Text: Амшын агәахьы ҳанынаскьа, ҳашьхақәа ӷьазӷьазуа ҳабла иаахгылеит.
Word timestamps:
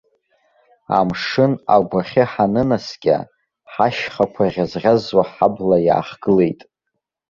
Амшын 0.99 1.53
агәахьы 1.75 2.23
ҳанынаскьа, 2.31 3.17
ҳашьхақәа 3.71 4.43
ӷьазӷьазуа 4.53 5.23
ҳабла 5.31 5.77
иаахгылеит. 5.87 6.61